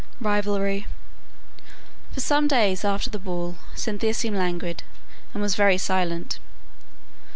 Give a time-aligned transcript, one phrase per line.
[0.19, 0.87] RIVALRY.
[2.11, 4.81] For some days after the ball Cynthia seemed languid,
[5.31, 6.39] and was very silent.